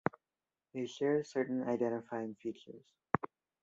[0.73, 2.87] They share certain identifying features.